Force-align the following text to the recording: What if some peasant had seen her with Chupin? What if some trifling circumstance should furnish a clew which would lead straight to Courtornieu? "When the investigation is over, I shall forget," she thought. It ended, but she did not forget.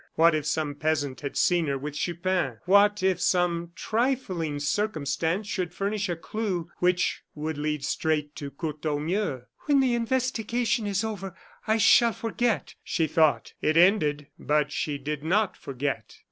What 0.15 0.33
if 0.33 0.47
some 0.47 0.73
peasant 0.73 1.21
had 1.21 1.37
seen 1.37 1.67
her 1.67 1.77
with 1.77 1.93
Chupin? 1.93 2.57
What 2.65 3.03
if 3.03 3.21
some 3.21 3.71
trifling 3.75 4.59
circumstance 4.59 5.45
should 5.45 5.75
furnish 5.75 6.09
a 6.09 6.15
clew 6.15 6.71
which 6.79 7.21
would 7.35 7.59
lead 7.59 7.85
straight 7.85 8.35
to 8.37 8.49
Courtornieu? 8.49 9.41
"When 9.67 9.79
the 9.79 9.93
investigation 9.93 10.87
is 10.87 11.03
over, 11.03 11.35
I 11.67 11.77
shall 11.77 12.13
forget," 12.13 12.73
she 12.83 13.05
thought. 13.05 13.53
It 13.61 13.77
ended, 13.77 14.25
but 14.39 14.71
she 14.71 14.97
did 14.97 15.21
not 15.23 15.55
forget. 15.55 16.17